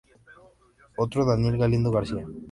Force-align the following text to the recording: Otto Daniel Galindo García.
Otto 1.03 1.23
Daniel 1.29 1.59
Galindo 1.61 1.91
García. 1.91 2.25